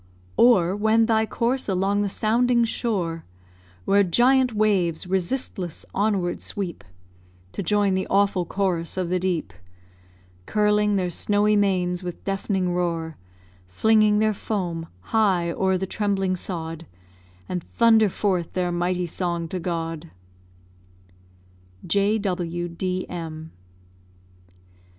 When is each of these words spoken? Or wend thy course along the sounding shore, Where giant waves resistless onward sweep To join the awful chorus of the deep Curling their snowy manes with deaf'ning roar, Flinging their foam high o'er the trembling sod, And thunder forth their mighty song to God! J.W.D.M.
Or 0.35 0.75
wend 0.75 1.07
thy 1.07 1.27
course 1.27 1.69
along 1.69 2.01
the 2.01 2.09
sounding 2.09 2.63
shore, 2.65 3.23
Where 3.85 4.01
giant 4.01 4.51
waves 4.51 5.05
resistless 5.05 5.85
onward 5.93 6.41
sweep 6.41 6.83
To 7.51 7.61
join 7.61 7.93
the 7.93 8.07
awful 8.09 8.43
chorus 8.43 8.97
of 8.97 9.09
the 9.09 9.19
deep 9.19 9.53
Curling 10.47 10.95
their 10.95 11.11
snowy 11.11 11.55
manes 11.55 12.03
with 12.03 12.23
deaf'ning 12.23 12.73
roar, 12.73 13.15
Flinging 13.67 14.17
their 14.17 14.33
foam 14.33 14.87
high 15.01 15.51
o'er 15.51 15.77
the 15.77 15.85
trembling 15.85 16.35
sod, 16.35 16.87
And 17.47 17.63
thunder 17.63 18.09
forth 18.09 18.53
their 18.53 18.71
mighty 18.71 19.05
song 19.05 19.47
to 19.49 19.59
God! 19.59 20.09
J.W.D.M. 21.85 23.51